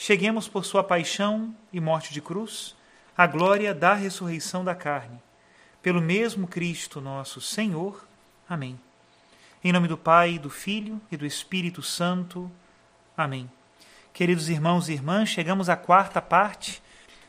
cheguemos 0.00 0.46
por 0.46 0.64
sua 0.64 0.84
paixão 0.84 1.52
e 1.72 1.80
morte 1.80 2.14
de 2.14 2.22
cruz 2.22 2.76
à 3.16 3.26
glória 3.26 3.74
da 3.74 3.94
ressurreição 3.94 4.64
da 4.64 4.72
carne. 4.72 5.20
Pelo 5.82 6.00
mesmo 6.00 6.46
Cristo 6.46 7.00
nosso 7.00 7.40
Senhor. 7.40 8.06
Amém. 8.48 8.78
Em 9.62 9.72
nome 9.72 9.88
do 9.88 9.98
Pai, 9.98 10.38
do 10.38 10.48
Filho 10.48 11.00
e 11.10 11.16
do 11.16 11.26
Espírito 11.26 11.82
Santo. 11.82 12.48
Amém. 13.16 13.50
Queridos 14.14 14.48
irmãos 14.48 14.88
e 14.88 14.92
irmãs, 14.92 15.30
chegamos 15.30 15.68
à 15.68 15.74
quarta 15.74 16.22
parte 16.22 16.80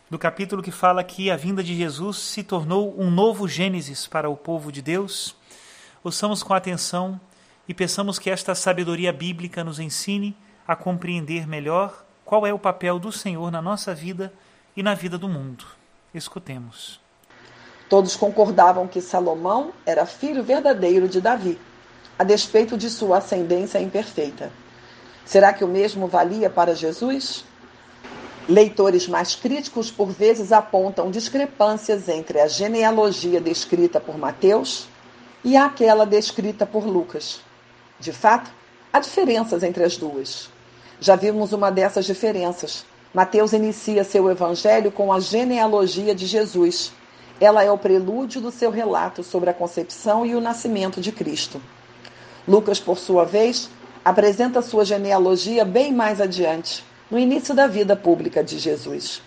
do 0.07 0.19
capítulo 0.19 0.61
que 0.61 0.71
fala 0.71 1.03
que 1.03 1.31
a 1.31 1.35
vinda 1.35 1.63
de 1.63 1.75
Jesus 1.75 2.17
se 2.17 2.43
tornou 2.43 2.95
um 3.01 3.09
novo 3.09 3.47
Gênesis 3.47 4.05
para 4.05 4.29
o 4.29 4.37
povo 4.37 4.71
de 4.71 4.83
Deus. 4.83 5.35
Ouçamos 6.03 6.43
com 6.43 6.53
atenção 6.53 7.19
e 7.67 7.73
peçamos 7.73 8.19
que 8.19 8.29
esta 8.29 8.53
sabedoria 8.53 9.11
bíblica 9.11 9.63
nos 9.63 9.79
ensine 9.79 10.37
a 10.67 10.75
compreender 10.75 11.47
melhor 11.47 12.05
qual 12.29 12.45
é 12.45 12.53
o 12.53 12.59
papel 12.59 12.99
do 12.99 13.11
Senhor 13.11 13.49
na 13.49 13.59
nossa 13.59 13.91
vida 13.95 14.31
e 14.77 14.83
na 14.83 14.93
vida 14.93 15.17
do 15.17 15.27
mundo. 15.27 15.65
Escutemos. 16.13 17.01
Todos 17.89 18.15
concordavam 18.15 18.87
que 18.87 19.01
Salomão 19.01 19.71
era 19.83 20.05
filho 20.05 20.43
verdadeiro 20.43 21.07
de 21.07 21.19
Davi, 21.19 21.59
a 22.19 22.23
despeito 22.23 22.77
de 22.77 22.87
sua 22.87 23.17
ascendência 23.17 23.79
imperfeita. 23.79 24.51
Será 25.25 25.51
que 25.51 25.63
o 25.63 25.67
mesmo 25.67 26.07
valia 26.07 26.51
para 26.51 26.75
Jesus? 26.75 27.43
Leitores 28.47 29.07
mais 29.07 29.33
críticos 29.33 29.89
por 29.89 30.11
vezes 30.11 30.51
apontam 30.51 31.09
discrepâncias 31.09 32.07
entre 32.07 32.39
a 32.39 32.47
genealogia 32.47 33.41
descrita 33.41 33.99
por 33.99 34.19
Mateus 34.19 34.87
e 35.43 35.57
aquela 35.57 36.05
descrita 36.05 36.63
por 36.63 36.85
Lucas. 36.85 37.41
De 37.99 38.13
fato, 38.13 38.51
há 38.93 38.99
diferenças 38.99 39.63
entre 39.63 39.83
as 39.83 39.97
duas. 39.97 40.58
Já 41.01 41.15
vimos 41.15 41.53
uma 41.53 41.71
dessas 41.71 42.05
diferenças. 42.05 42.85
Mateus 43.13 43.53
inicia 43.53 44.03
seu 44.03 44.29
evangelho 44.29 44.91
com 44.91 45.13
a 45.13 45.19
genealogia 45.19 46.13
de 46.13 46.25
Jesus. 46.25 46.91
Ela 47.39 47.63
é 47.63 47.71
o 47.71 47.77
prelúdio 47.77 48.41
do 48.41 48.51
seu 48.51 48.69
relato 48.69 49.23
sobre 49.23 49.49
a 49.49 49.53
concepção 49.53 50.25
e 50.25 50.35
o 50.35 50.41
nascimento 50.41 50.99
de 50.99 51.13
Cristo. 51.13 51.61
Lucas, 52.45 52.79
por 52.79 52.97
sua 52.97 53.23
vez, 53.23 53.69
apresenta 54.03 54.61
sua 54.61 54.83
genealogia 54.83 55.63
bem 55.63 55.93
mais 55.93 56.19
adiante, 56.19 56.83
no 57.09 57.17
início 57.17 57.55
da 57.55 57.65
vida 57.65 57.95
pública 57.95 58.43
de 58.43 58.59
Jesus. 58.59 59.21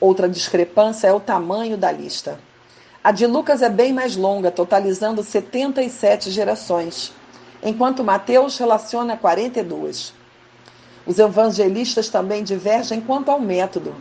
Outra 0.00 0.28
discrepância 0.28 1.06
é 1.06 1.12
o 1.12 1.20
tamanho 1.20 1.76
da 1.76 1.92
lista. 1.92 2.40
A 3.04 3.12
de 3.12 3.24
Lucas 3.24 3.62
é 3.62 3.68
bem 3.68 3.92
mais 3.92 4.16
longa, 4.16 4.50
totalizando 4.50 5.22
77 5.22 6.30
gerações, 6.30 7.12
enquanto 7.62 8.02
Mateus 8.02 8.58
relaciona 8.58 9.16
42. 9.16 10.21
Os 11.06 11.18
evangelistas 11.18 12.08
também 12.08 12.44
divergem 12.44 13.00
quanto 13.00 13.30
ao 13.30 13.40
método. 13.40 13.94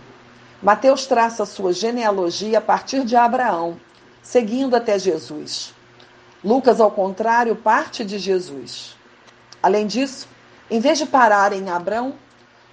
Mateus 0.61 1.05
traça 1.07 1.45
sua 1.45 1.73
genealogia 1.73 2.59
a 2.59 2.61
partir 2.61 3.03
de 3.03 3.15
Abraão, 3.15 3.77
seguindo 4.21 4.75
até 4.75 4.99
Jesus. 4.99 5.73
Lucas, 6.43 6.79
ao 6.79 6.91
contrário, 6.91 7.55
parte 7.55 8.05
de 8.05 8.19
Jesus. 8.19 8.95
Além 9.61 9.87
disso, 9.87 10.27
em 10.69 10.79
vez 10.79 10.97
de 10.99 11.05
parar 11.05 11.53
em 11.53 11.69
Abraão, 11.69 12.13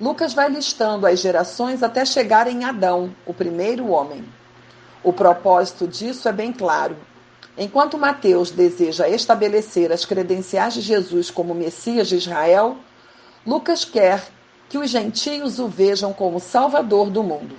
Lucas 0.01 0.33
vai 0.33 0.49
listando 0.49 1.07
as 1.07 1.19
gerações 1.19 1.83
até 1.83 2.05
chegar 2.05 2.47
em 2.47 2.65
Adão, 2.65 3.15
o 3.27 3.35
primeiro 3.35 3.89
homem. 3.89 4.25
O 5.03 5.13
propósito 5.13 5.89
disso 5.89 6.29
é 6.29 6.33
bem 6.33 6.53
claro. 6.53 6.97
Enquanto 7.57 7.99
Mateus 7.99 8.51
deseja 8.51 9.09
estabelecer 9.09 9.91
as 9.91 10.05
credenciais 10.05 10.75
de 10.75 10.81
Jesus 10.81 11.31
como 11.31 11.55
Messias 11.55 12.07
de 12.07 12.17
Israel, 12.17 12.77
Lucas 13.49 13.83
quer 13.83 14.29
que 14.69 14.77
os 14.77 14.91
gentios 14.91 15.59
o 15.59 15.69
vejam 15.69 16.13
como 16.13 16.39
Salvador 16.39 17.09
do 17.09 17.23
mundo. 17.23 17.57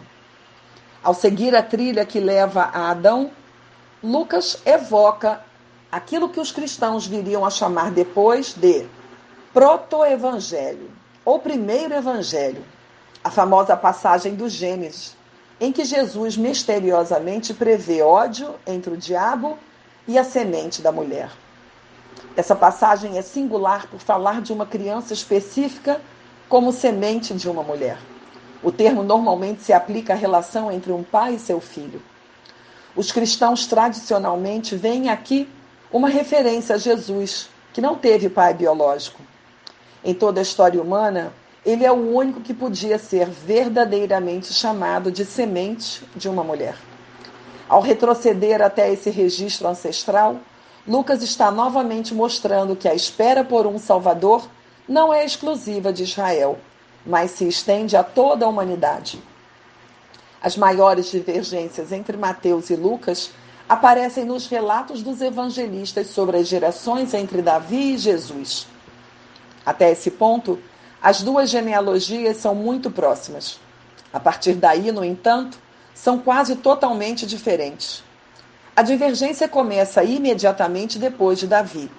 Ao 1.02 1.16
seguir 1.16 1.56
a 1.56 1.64
trilha 1.64 2.06
que 2.06 2.20
leva 2.20 2.62
a 2.72 2.92
Adão, 2.92 3.32
Lucas 4.04 4.62
evoca 4.68 5.44
aquilo 5.92 6.30
que 6.30 6.40
os 6.40 6.52
cristãos 6.52 7.08
viriam 7.08 7.44
a 7.44 7.50
chamar 7.50 7.90
depois 7.90 8.54
de 8.54 8.86
proto-evangelho, 9.52 10.92
ou 11.26 11.40
primeiro 11.40 11.96
evangelho, 11.96 12.64
a 13.24 13.32
famosa 13.32 13.76
passagem 13.76 14.36
do 14.36 14.48
Gênesis, 14.48 15.18
em 15.60 15.72
que 15.72 15.84
Jesus 15.84 16.38
misteriosamente 16.38 17.52
prevê 17.52 18.04
ódio 18.04 18.54
entre 18.68 18.94
o 18.94 18.98
diabo 18.98 19.58
e 20.08 20.20
a 20.20 20.24
semente 20.24 20.84
da 20.84 20.92
mulher. 20.92 21.32
Essa 22.36 22.56
passagem 22.56 23.18
é 23.18 23.22
singular 23.22 23.88
por 23.88 24.00
falar 24.00 24.42
de 24.42 24.54
uma 24.54 24.66
criança 24.66 25.14
específica 25.14 26.00
como 26.48 26.72
semente 26.72 27.34
de 27.34 27.50
uma 27.50 27.64
mulher. 27.64 27.98
O 28.62 28.72
termo 28.72 29.04
normalmente 29.04 29.64
se 29.64 29.72
aplica 29.72 30.14
à 30.14 30.16
relação 30.16 30.72
entre 30.72 30.92
um 30.92 31.04
pai 31.04 31.36
e 31.36 31.40
seu 31.40 31.60
filho. 31.60 32.02
Os 32.96 33.12
cristãos 33.12 33.66
tradicionalmente 33.66 34.76
veem 34.76 35.10
aqui 35.10 35.48
uma 35.92 36.10
referência 36.10 36.76
a 36.76 36.78
Jesus, 36.78 37.50
que 37.74 37.82
não 37.82 37.96
teve 37.96 38.30
pai 38.30 38.54
biológico. 38.54 39.22
Em 40.04 40.14
toda 40.14 40.40
a 40.40 40.44
história 40.44 40.82
humana, 40.82 41.32
ele 41.66 41.86
é 41.86 41.92
o 41.92 42.16
único 42.16 42.42
que 42.42 42.54
podia 42.54 42.98
ser 42.98 43.30
verdadeiramente 43.30 44.54
chamado 44.54 45.12
de 45.12 45.26
semente 45.26 46.04
de 46.16 46.28
uma 46.28 46.44
mulher. 46.44 46.76
Ao 47.68 47.82
retroceder 47.82 48.62
até 48.62 48.92
esse 48.92 49.10
registro 49.10 49.68
ancestral, 49.68 50.38
Lucas 50.88 51.22
está 51.22 51.52
novamente 51.52 52.14
mostrando 52.14 52.76
que 52.76 52.88
a 52.88 52.94
espera 52.94 53.44
por 53.44 53.68
um 53.68 53.78
Salvador 53.78 54.48
não 54.88 55.14
é 55.14 55.24
exclusiva 55.24 55.94
de 55.94 56.04
Israel, 56.04 56.58
mas 57.06 57.32
se 57.32 57.48
estende 57.48 57.96
a 57.96 58.04
toda 58.04 58.46
a 58.46 58.50
humanidade. 58.50 59.22
As 60.42 60.56
maiores 60.56 61.12
divergências 61.12 61.92
entre 61.92 62.16
Mateus 62.16 62.70
e 62.70 62.76
Lucas 62.76 63.30
aparecem 63.68 64.26
nos 64.26 64.48
relatos 64.48 65.04
dos 65.04 65.22
evangelistas 65.22 66.08
sobre 66.08 66.38
as 66.38 66.48
gerações 66.48 67.14
entre 67.14 67.42
Davi 67.42 67.94
e 67.94 67.98
Jesus. 67.98 68.66
Até 69.66 69.92
esse 69.92 70.10
ponto, 70.10 70.58
as 71.02 71.22
duas 71.22 71.50
genealogias 71.50 72.38
são 72.38 72.56
muito 72.56 72.90
próximas. 72.90 73.60
A 74.12 74.20
partir 74.20 74.54
daí, 74.54 74.92
no 74.92 75.04
entanto, 75.06 75.60
são 75.94 76.18
quase 76.18 76.56
totalmente 76.56 77.28
diferentes. 77.28 78.04
A 78.80 78.82
divergência 78.82 79.46
começa 79.46 80.06
imediatamente 80.06 80.98
depois 80.98 81.38
de 81.38 81.46
Davi. 81.46 81.92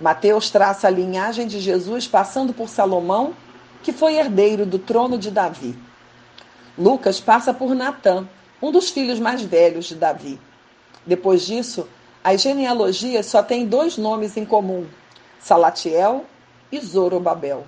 Mateus 0.00 0.50
traça 0.50 0.86
a 0.86 0.90
linhagem 0.90 1.48
de 1.48 1.58
Jesus 1.58 2.06
passando 2.06 2.52
por 2.52 2.68
Salomão, 2.68 3.34
que 3.82 3.92
foi 3.92 4.14
herdeiro 4.14 4.64
do 4.64 4.78
trono 4.78 5.18
de 5.18 5.32
Davi. 5.32 5.76
Lucas 6.78 7.18
passa 7.18 7.52
por 7.52 7.74
Natã, 7.74 8.24
um 8.62 8.70
dos 8.70 8.88
filhos 8.88 9.18
mais 9.18 9.42
velhos 9.42 9.86
de 9.86 9.96
Davi. 9.96 10.38
Depois 11.04 11.44
disso, 11.44 11.88
as 12.22 12.40
genealogias 12.40 13.26
só 13.26 13.42
têm 13.42 13.66
dois 13.66 13.98
nomes 13.98 14.36
em 14.36 14.44
comum: 14.44 14.86
Salatiel 15.40 16.24
e 16.70 16.78
Zorobabel. 16.78 17.66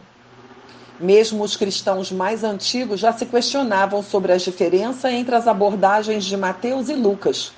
Mesmo 1.01 1.43
os 1.43 1.57
cristãos 1.57 2.13
mais 2.13 2.45
antigos 2.45 3.01
já 3.01 3.13
se 3.13 3.27
questionavam 3.27 4.01
sobre 4.01 4.33
a 4.33 4.37
diferença 4.37 5.11
entre 5.11 5.35
as 5.35 5.49
abordagens 5.49 6.25
de 6.25 6.37
Mateus 6.37 6.89
e 6.89 6.95
Lucas. 6.95 7.58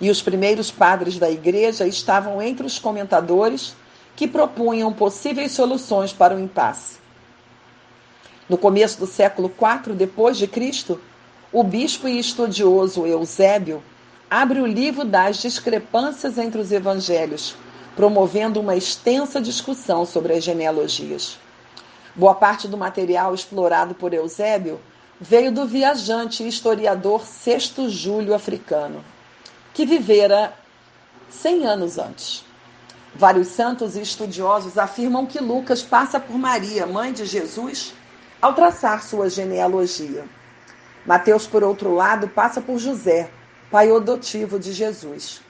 E 0.00 0.10
os 0.10 0.22
primeiros 0.22 0.70
padres 0.70 1.18
da 1.18 1.30
igreja 1.30 1.86
estavam 1.86 2.40
entre 2.40 2.66
os 2.66 2.78
comentadores 2.78 3.74
que 4.16 4.26
propunham 4.26 4.92
possíveis 4.92 5.52
soluções 5.52 6.12
para 6.12 6.34
o 6.34 6.40
impasse. 6.40 6.98
No 8.48 8.58
começo 8.58 8.98
do 8.98 9.06
século 9.06 9.50
IV 9.50 9.94
depois 9.94 10.36
de 10.36 10.46
Cristo, 10.46 11.00
o 11.52 11.62
bispo 11.62 12.08
e 12.08 12.18
estudioso 12.18 13.06
Eusébio 13.06 13.82
abre 14.30 14.60
o 14.60 14.66
livro 14.66 15.04
das 15.04 15.38
discrepâncias 15.38 16.38
entre 16.38 16.60
os 16.60 16.70
evangelhos, 16.70 17.56
promovendo 17.96 18.60
uma 18.60 18.76
extensa 18.76 19.40
discussão 19.40 20.06
sobre 20.06 20.34
as 20.34 20.44
genealogias. 20.44 21.38
Boa 22.14 22.34
parte 22.34 22.66
do 22.66 22.76
material 22.76 23.34
explorado 23.34 23.94
por 23.94 24.14
Eusébio 24.14 24.80
veio 25.20 25.52
do 25.52 25.66
viajante 25.66 26.42
e 26.42 26.48
historiador 26.48 27.26
Sexto 27.26 27.88
Júlio 27.88 28.34
africano, 28.34 29.04
que 29.72 29.86
vivera 29.86 30.52
100 31.30 31.66
anos 31.66 31.98
antes. 31.98 32.44
Vários 33.14 33.48
santos 33.48 33.96
e 33.96 34.00
estudiosos 34.00 34.78
afirmam 34.78 35.26
que 35.26 35.40
Lucas 35.40 35.82
passa 35.82 36.20
por 36.20 36.38
Maria, 36.38 36.86
mãe 36.86 37.12
de 37.12 37.24
Jesus, 37.26 37.92
ao 38.40 38.54
traçar 38.54 39.02
sua 39.02 39.28
genealogia. 39.28 40.24
Mateus, 41.04 41.46
por 41.46 41.64
outro 41.64 41.94
lado, 41.94 42.28
passa 42.28 42.60
por 42.60 42.78
José, 42.78 43.30
pai 43.70 43.90
adotivo 43.90 44.58
de 44.58 44.72
Jesus. 44.72 45.40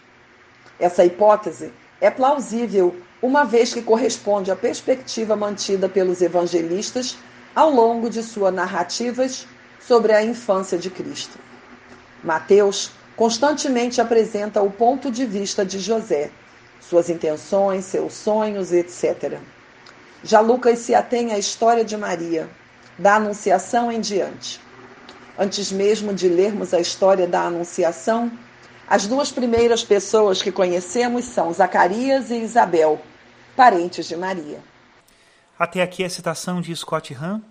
Essa 0.78 1.04
hipótese 1.04 1.72
é 2.00 2.10
plausível, 2.10 2.96
uma 3.20 3.44
vez 3.44 3.74
que 3.74 3.82
corresponde 3.82 4.50
à 4.50 4.56
perspectiva 4.56 5.36
mantida 5.36 5.88
pelos 5.88 6.22
evangelistas 6.22 7.18
ao 7.54 7.70
longo 7.70 8.08
de 8.08 8.22
suas 8.22 8.54
narrativas 8.54 9.46
sobre 9.80 10.12
a 10.12 10.24
infância 10.24 10.78
de 10.78 10.88
Cristo. 10.88 11.38
Mateus 12.22 12.92
constantemente 13.20 14.00
apresenta 14.00 14.62
o 14.62 14.70
ponto 14.70 15.10
de 15.10 15.26
vista 15.26 15.62
de 15.62 15.78
José, 15.78 16.30
suas 16.80 17.10
intenções, 17.10 17.84
seus 17.84 18.14
sonhos, 18.14 18.72
etc. 18.72 19.36
Já 20.24 20.40
Lucas 20.40 20.78
se 20.78 20.94
atém 20.94 21.30
à 21.30 21.38
história 21.38 21.84
de 21.84 21.98
Maria, 21.98 22.48
da 22.98 23.16
Anunciação 23.16 23.92
em 23.92 24.00
diante. 24.00 24.58
Antes 25.38 25.70
mesmo 25.70 26.14
de 26.14 26.30
lermos 26.30 26.72
a 26.72 26.80
história 26.80 27.26
da 27.26 27.42
Anunciação, 27.42 28.32
as 28.88 29.06
duas 29.06 29.30
primeiras 29.30 29.84
pessoas 29.84 30.40
que 30.40 30.50
conhecemos 30.50 31.26
são 31.26 31.52
Zacarias 31.52 32.30
e 32.30 32.36
Isabel, 32.36 32.98
parentes 33.54 34.08
de 34.08 34.16
Maria. 34.16 34.60
Até 35.58 35.82
aqui 35.82 36.02
a 36.02 36.08
citação 36.08 36.62
de 36.62 36.74
Scott 36.74 37.12
Hahn. 37.12 37.42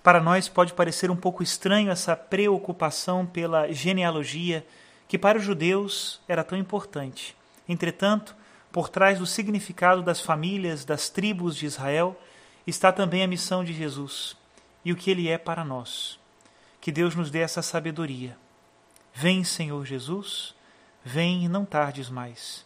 Para 0.00 0.20
nós 0.20 0.48
pode 0.48 0.74
parecer 0.74 1.10
um 1.10 1.16
pouco 1.16 1.42
estranho 1.42 1.90
essa 1.90 2.14
preocupação 2.14 3.26
pela 3.26 3.72
genealogia, 3.72 4.64
que 5.08 5.18
para 5.18 5.38
os 5.38 5.44
judeus 5.44 6.20
era 6.28 6.44
tão 6.44 6.56
importante. 6.56 7.34
Entretanto, 7.66 8.36
por 8.70 8.88
trás 8.88 9.18
do 9.18 9.26
significado 9.26 10.02
das 10.02 10.20
famílias, 10.20 10.84
das 10.84 11.08
tribos 11.08 11.56
de 11.56 11.66
Israel, 11.66 12.20
está 12.66 12.92
também 12.92 13.22
a 13.22 13.26
missão 13.26 13.64
de 13.64 13.72
Jesus 13.72 14.36
e 14.84 14.92
o 14.92 14.96
que 14.96 15.10
ele 15.10 15.28
é 15.28 15.38
para 15.38 15.64
nós. 15.64 16.20
Que 16.80 16.92
Deus 16.92 17.14
nos 17.14 17.30
dê 17.30 17.40
essa 17.40 17.62
sabedoria. 17.62 18.36
Vem, 19.12 19.42
Senhor 19.42 19.84
Jesus, 19.84 20.54
vem 21.02 21.44
e 21.44 21.48
não 21.48 21.64
tardes 21.64 22.08
mais. 22.10 22.64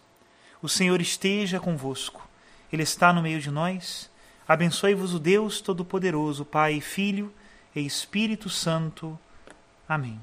O 0.61 0.69
Senhor 0.69 1.01
esteja 1.01 1.59
convosco, 1.59 2.29
Ele 2.73 2.83
está 2.83 3.13
no 3.13 3.23
meio 3.23 3.41
de 3.41 3.51
nós. 3.51 4.11
Abençoe-vos 4.47 5.15
o 5.15 5.19
Deus 5.19 5.61
Todo-Poderoso, 5.61 6.45
Pai, 6.45 6.81
Filho 6.81 7.33
e 7.75 7.85
Espírito 7.85 8.51
Santo. 8.51 9.19
Amém. 9.89 10.21